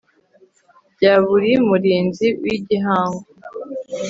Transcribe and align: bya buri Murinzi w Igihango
bya 0.95 1.13
buri 1.25 1.51
Murinzi 1.67 2.27
w 2.41 2.43
Igihango 2.55 3.21